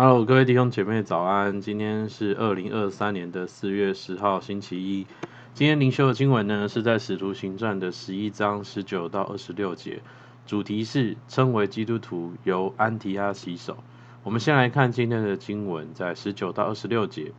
[0.00, 1.60] Hello，各位弟兄姐妹早安。
[1.60, 5.08] 今天是二零二三年的四月十号，星期一。
[5.54, 10.00] 今天灵修的经文呢，是在使徒行传的十一章十九到二十六节，
[10.46, 13.78] 主题是称为基督徒由安提阿起手。
[14.22, 17.32] 我们先来看今天的经文，在十九到二十六节，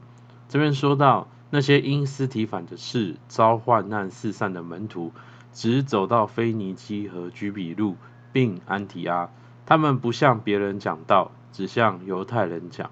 [0.50, 5.14] 这边说到那些因司提反的事遭患难四散的门徒，
[5.54, 7.96] 只走到腓尼基和居比路，
[8.34, 9.30] 并安提阿，
[9.66, 11.32] 他们不向别人讲道。
[11.52, 12.90] 只向犹太人讲，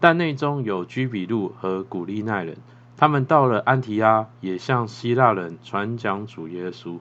[0.00, 2.58] 但内中有居比路和古利奈人，
[2.96, 6.98] 他们到了安提阿，也向希腊人传讲主耶稣。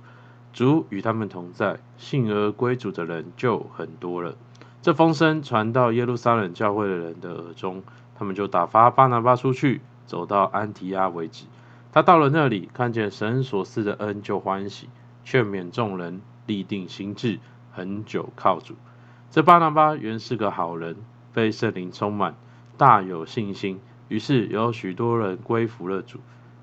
[0.53, 4.35] 主与他们同在，信而归主的人就很多了。
[4.84, 7.81] 这风声传到耶路撒冷教会的人的耳中，
[8.16, 11.45] 他们就打发巴拿巴出去，走到安提阿为止。
[11.91, 14.89] 他到了那里，看见神所赐的恩，就欢喜，
[15.23, 17.39] 劝勉众人，立定心志，
[17.72, 18.75] 恒久靠主。
[19.33, 20.95] 这巴拿巴原是个好人，
[21.33, 22.35] 被圣灵充满，
[22.77, 23.81] 大有信心。
[24.07, 26.19] 于是有许多人归服了主。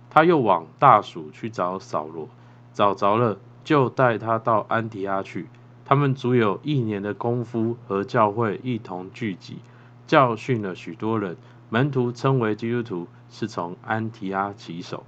[0.09, 2.29] 他又往大属去找扫罗，
[2.73, 5.49] 找着了，就带他到安提阿去。
[5.85, 9.59] 他们足有一年的功夫，和教会一同聚集，
[10.07, 11.37] 教训了许多人。
[11.71, 15.03] 门徒称为基督徒，是从安提阿起手。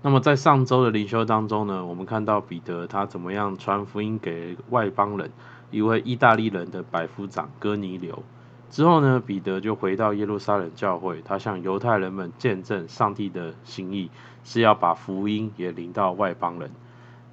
[0.00, 5.30] 那么在上周的灵修当中呢，我们看到彼得他怎么样传福音给外邦人。
[5.72, 8.22] 一位意大利人的百夫长哥尼流
[8.70, 14.10] 之后呢，彼得就回到耶路撒冷教会，他向犹太人们见证上帝的心意
[14.44, 16.70] 是要把福音也临到外邦人。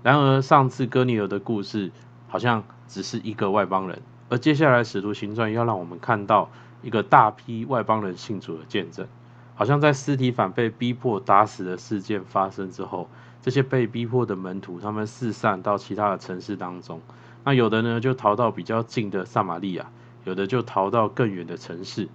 [0.02, 1.92] 然而上次哥尼流的故事
[2.28, 6.50] 好像只是一个外邦人，而接下来使徒行传要让我们看到
[6.82, 9.08] 一个大批外邦人信主的见证。
[9.56, 13.10] 好像在司提反被逼迫打死的事件发生之后，
[13.42, 17.02] 这些被逼迫的门徒他们四散到其他的城市当中。
[17.44, 19.86] 那有的呢，就逃到比较近的撒玛利亚；
[20.26, 22.10] 有的就逃到更远的城市，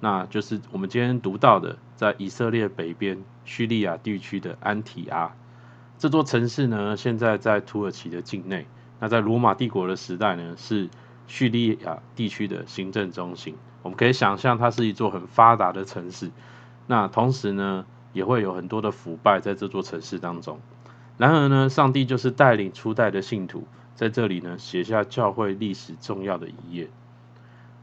[0.00, 5.32] 那就是我们今天读到的，在以色列北边叙利亚地区的安提阿
[5.98, 8.66] 这座城市呢，现在在土耳其的境内。
[8.98, 10.88] 那在罗马帝国的时代呢，是
[11.26, 13.54] 叙利亚地区的行政中心。
[13.82, 16.30] 我们可以想象，它是一座很发达的城市。
[16.86, 20.58] 那同时呢，也会有很多的腐败在这座城市当中。
[21.16, 23.66] 然而呢，上帝就是带领初代的信徒。
[24.00, 26.88] 在这里呢，写下教会历史重要的一页。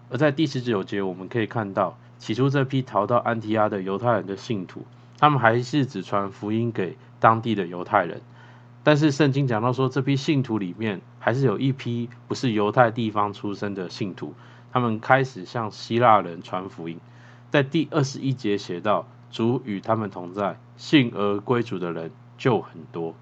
[0.09, 4.83] 而在第十九节，我们可以看到，起初这批逃到安提阿的犹太人的信徒，
[5.19, 8.23] 他们还是只传福音给当地的犹太人。
[8.83, 14.33] 但是圣经讲到说，这批信徒里面，还是有一批不是犹太地方出生的信徒，
[14.71, 16.99] 他们开始向希腊人传福音。
[17.51, 23.13] 在第二十一节写到，主与他们同在，信而归主的人就很多。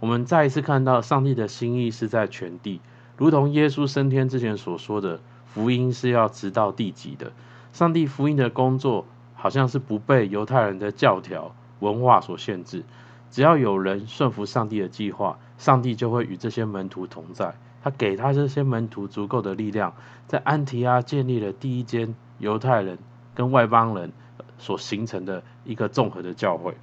[0.00, 2.80] 我们再一次看到上帝的心意是在全地，
[3.16, 7.32] 如同耶稣升天之前所说的，福音是要直到地极的。
[7.72, 12.82] 上帝福音的工作好像是不被犹太人的教条文化所限制，
[13.30, 17.54] 只要有人顺服上帝的计划，上帝就会与这些门徒同在。
[17.82, 19.94] 他给他这些门徒足够的力量，
[20.26, 22.98] 在安提阿建立了第一间犹太人
[23.34, 24.12] 跟外邦人
[24.58, 26.74] 所形成的一个综合的教会。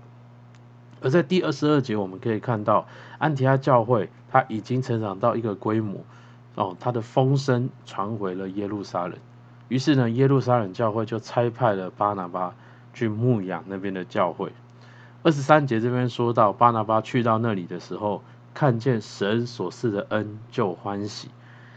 [1.01, 2.87] 而在第二十二节，我们可以看到
[3.17, 6.03] 安提阿教会，它已经成长到一个规模，
[6.55, 9.17] 哦，它的风声传回了耶路撒冷。
[9.67, 12.55] 于是呢，耶路撒冷教会就差派了巴拿巴
[12.93, 14.53] 去牧养那边的教会。
[15.23, 21.29] 二十三节这边说到，巴拿巴去到那里的时候，看见神所赐的恩，就欢喜。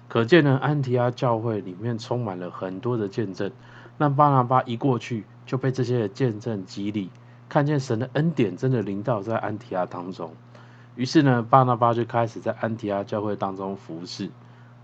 [0.09, 3.51] 可见呢，安提阿教会里面充满了很多的见证。
[3.99, 7.11] 那巴拿巴一过去，就被这些见证激励。
[7.51, 10.33] 看见神的恩典真的临到在安提阿当中，
[10.95, 14.31] 于是呢，巴拿巴就开始在安提阿教会当中服侍。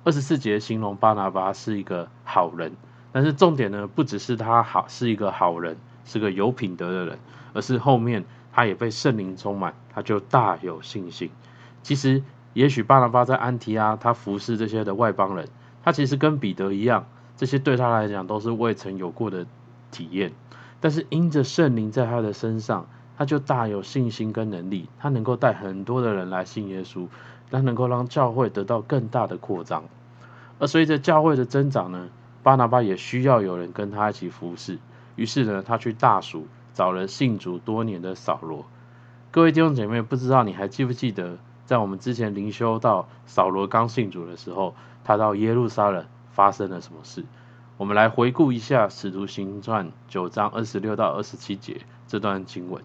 [0.03, 2.73] 二十四节形容巴拿巴是一个好人，
[3.13, 7.19] 但是重点呢，不只是他好是一个好人，是个有品德的人，
[7.55, 11.31] 而是后面他也被圣灵充满，他就大有信心。
[11.85, 12.23] 其实，
[12.53, 15.49] 也许巴拿巴在安提阿他服侍这些的外邦人，
[15.85, 17.07] 他其实跟彼得一样，
[17.37, 19.47] 这些对他来讲都是未曾有过的
[19.93, 20.33] 体验。
[20.87, 22.87] 但是因着圣灵在他的身上，
[23.19, 27.09] 他就大有信心跟能力，他能够带很多的人来信耶稣，
[27.51, 29.83] 他能够让教会得到更大的扩张。
[30.61, 32.09] 而随着教会的增长呢，
[32.45, 34.79] 巴拿巴也需要有人跟他一起服侍。
[35.17, 38.65] 于是呢，他去大属找了信主多年的扫罗。
[39.33, 47.25] 各位弟兄姐妹，不知道你还记不记得，在我们之前灵修到扫罗刚信主的时候，他到耶路撒冷发生了什么事？
[47.79, 52.83] 我们来回顾一下《使徒行传》九章二十六到二十七节这段经文。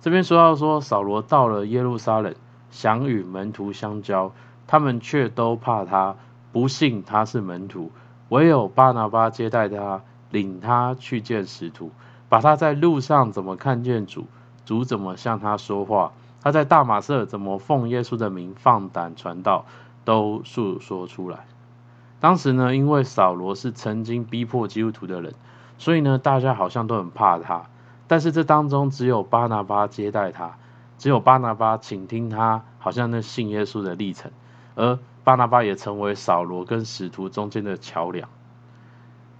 [0.00, 2.34] 这边说到说，扫罗到了耶路撒冷，
[2.72, 4.32] 想与门徒相交，
[4.66, 6.16] 他们却都怕他，
[6.50, 7.92] 不信他是门徒。
[8.30, 11.92] 唯有巴拿巴接待他，领他去见使徒，
[12.28, 14.26] 把他在路上怎么看见主，
[14.64, 16.12] 主怎么向他说话，
[16.42, 19.64] 他在大马色怎么奉耶稣的名放胆传道，
[20.04, 21.46] 都述说出来。
[22.20, 25.34] 当时呢，因为扫罗是曾经逼迫基督徒的人，
[25.78, 27.66] 所以呢，大家好像都很怕他。
[28.08, 30.56] 但是这当中只有巴拿巴接待他，
[30.98, 34.32] 只有巴拿巴倾听他，好像那信耶稣的历程。
[34.74, 38.28] 而巴拿巴也成为扫罗跟使徒中间的桥梁。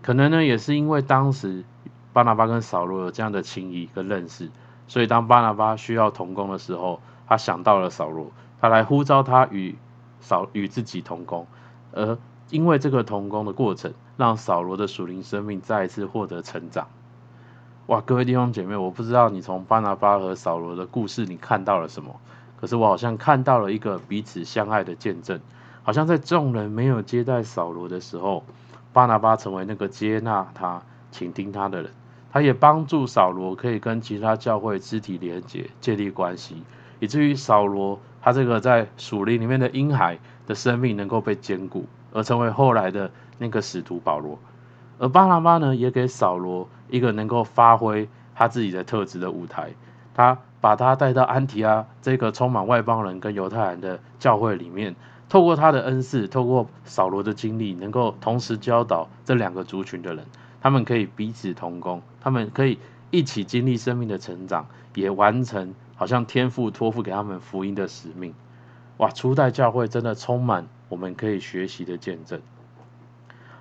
[0.00, 1.64] 可能呢，也是因为当时
[2.12, 4.50] 巴拿巴跟扫罗有这样的情谊跟认识，
[4.86, 9.76] 所以当巴拿巴需要同工的时候，他想到了扫罗，他来呼召他与
[10.20, 11.48] 扫与自己同工，
[11.90, 12.16] 而。
[12.50, 16.88] 因为这个同工的过程，让扫罗的属灵生命再一次获得成长。
[17.86, 22.20] 哇，各位弟兄姐妹，我不知道你从巴拿巴和扫罗的故事你看到了什么，
[22.60, 25.40] 可是我好像看到了一个彼此相爱的见证。
[25.82, 28.44] 好像在众人没有接待扫罗的时候，
[28.92, 31.92] 巴拿巴成为那个接纳他、倾听他的人，
[32.30, 36.62] 他也帮助扫罗可以跟其他教会肢体连结、建立关系，
[37.00, 41.86] 以至于扫罗他这个在属灵里面的婴孩的生命能够被坚固。
[42.12, 44.38] 而成为后来的那个使徒保罗，
[44.98, 49.72] 而巴拿巴呢，也给扫罗一个能够发挥他自己的特质的舞台。
[50.14, 54.96] 他把他带到安提阿这个充满外邦人跟犹太人的教会里面，
[55.28, 60.24] 透过他的恩赐，透过扫罗的经历，能够同时教导这两个族群的人，
[60.60, 62.78] 他们可以彼此同工，他们可以
[63.10, 68.34] 一起经历生命的成长，也完成好像天父托付给他们福音的使命。
[68.96, 70.66] 哇，初代教会真的充满。
[70.88, 72.40] 我们可以学习的见证。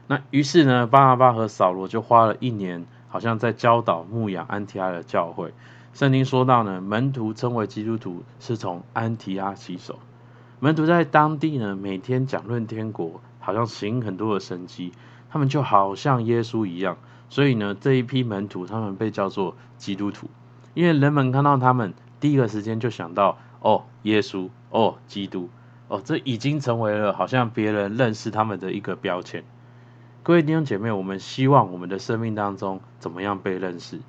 [0.08, 5.54] 那于是呢，巴拿巴和扫罗就花了一年，好像在教导牧养安提阿的教会。
[5.94, 10.00] 圣经说到呢，门徒称为基督徒是从安提阿起手。
[10.60, 14.94] 门徒在当地呢，每天讲论天国，好像行很多的神迹，
[15.30, 16.98] 他们就好像耶稣一样。
[17.30, 20.30] 所以呢，这一批门徒他们被叫做基督徒，
[20.74, 25.50] 因为人们看到他们，第一个时间就想到哦，耶稣，哦，基督。
[25.88, 29.46] 哦，这已经成为了好像别人认识他们的一个标签。
[30.22, 34.02] 各位弟兄姐妹，我们希望我们的生命当中怎么样被认识？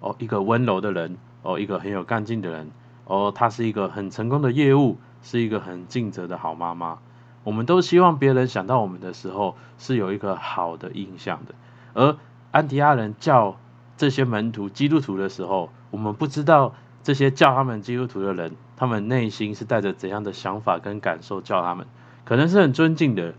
[0.00, 2.70] 哦，一个温柔的人，哦，一个很有干劲的人，
[3.04, 7.00] 哦，他是一个很成功的业务，是一个很尽责的好妈妈。
[7.44, 11.54] 我们都希望别人想到我们的时候是有一个好的印象的。
[11.92, 12.16] 而
[12.50, 13.58] 安提亚人叫
[13.98, 16.74] 这些门徒基督徒的时候，我们不知道。
[17.06, 21.86] 这些叫他们基督徒的人，他们内心是带着怎样的想法跟感受叫他们？
[22.24, 23.34] 可能是很尊敬的，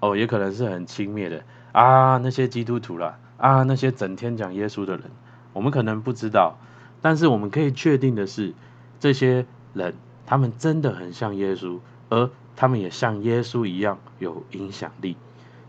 [0.00, 2.16] 哦，也可能是很轻蔑的啊。
[2.16, 5.10] 那些基督徒啦，啊，那些整天讲耶稣的人，
[5.52, 6.56] 我们可能不知道，
[7.02, 8.54] 但是我们可以确定的是，
[9.00, 9.44] 这些
[9.74, 9.92] 人
[10.24, 15.18] 他们真的很像耶稣，而他们也像耶稣一样有影响力。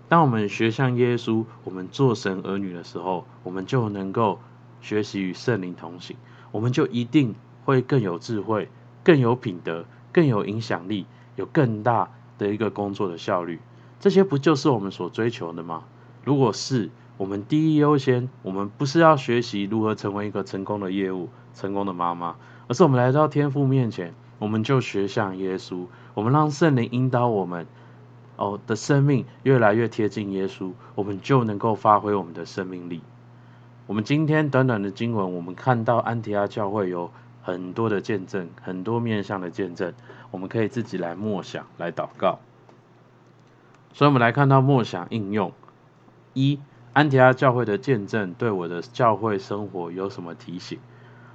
[0.08, 4.40] 当我们学像耶稣，我们做神儿女的时候，我们就能够
[4.80, 6.16] 学习与圣灵同行。
[6.52, 8.70] 我们就一定会更有智慧、
[9.04, 11.06] 更有品德、更有影响力，
[11.36, 13.60] 有更大的一个工作的效率。
[14.00, 15.84] 这些不就是我们所追求的吗？
[16.24, 22.36] 如果是我们第一优先，我们不是要学习如何成为一个成功的业务、成功的妈妈，
[22.68, 27.68] 而是我们来到天父面前，我们就学像耶稣，我们让圣灵引导我们，
[28.38, 33.02] 哦的生命越来越贴近耶稣，我们就能够发挥我们的生命力。
[33.92, 39.94] 我们今天短短的经文，我们看到安提阿教会有很多的见证，很多面向的见证，
[40.32, 42.40] 我们可以自己来默想，来祷告。
[43.92, 45.52] 所以，我们来看到默想应用：
[46.34, 46.62] 一、
[46.94, 50.80] 安提阿教会的见证对我的教会生活有什么提醒？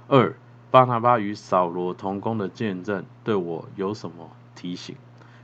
[0.07, 0.35] 二、
[0.71, 4.95] 巴拿巴与扫罗同工的见证对我有什么提醒？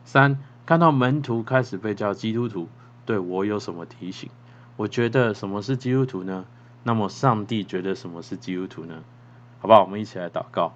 [0.04, 2.68] 三、看到门徒开始被叫基督徒，
[3.06, 4.32] 对我有什么提醒？
[4.78, 6.46] 我觉得什么是基督徒呢？
[6.84, 9.04] 那么上帝觉得什么是基督徒呢？
[9.62, 9.82] 好不好？
[9.82, 10.74] 我们一起来祷告。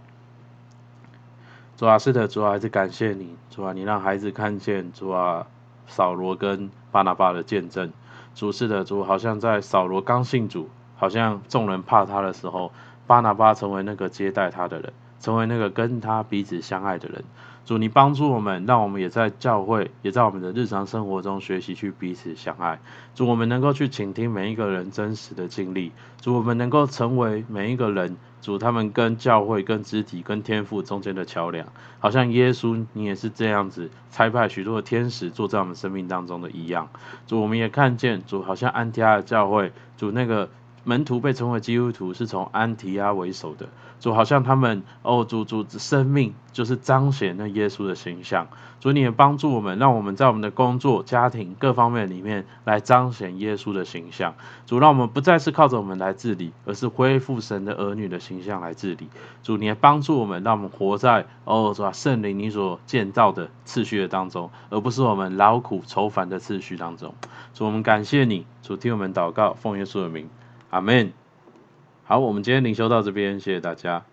[1.75, 5.45] 主啊，是的，主啊，还是感谢你，主啊，你让孩子看见主啊，
[5.85, 7.91] 扫罗跟巴拿巴的见证。
[8.33, 12.71] 主是的，主好像在扫罗刚信主，好像众人怕他的时候，
[13.05, 17.23] 巴拿巴成为那个接待他的人，成为那个跟他彼此相爱的人。
[17.65, 22.79] 主，你帮助我们，让我们也在教会，也在我们的日常生活中学习去彼此相爱。
[23.13, 25.91] 主，我们能够去倾听每一个人真实的经历。
[26.21, 31.67] 主，我们能够成为每一个人，主他们跟教会、跟肢体、跟天赋中间的桥梁。
[31.99, 36.87] 好像耶稣，你也是这样子差派许多的天使坐在我们生命当中的一样。
[37.25, 40.49] 主，我们也看见主，好像安提阿的教会，主那个
[40.87, 43.67] 门徒被称为基督徒，是从安提阿为首的。
[43.99, 48.47] 主好像他们哦，主主生命就是彰显那耶稣的形象。
[48.79, 54.35] 主你也帮助我们，让我们在我们的工作、家庭各方面里面来彰显耶稣的形象。
[54.65, 59.09] 主让我们不再是靠着我们来治理，而是恢复神的儿女的形象来治理。
[59.43, 67.13] 主你也帮助我们，让我们活在哦，主啊，圣灵你所建造的次序的当中，而不是我们劳苦愁烦的次序当中。
[67.53, 70.29] 主我们感谢你，主听我们祷告，奉耶稣的名，
[70.69, 71.13] 阿门。
[72.03, 74.05] 好，我们今天灵修到这边，谢谢大家。